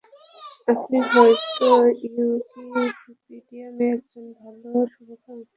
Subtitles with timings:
[0.67, 5.49] আপনি হয়তো উইকিপিডিয়ার একজন ভালো শুভাকাঙ্ক্ষী।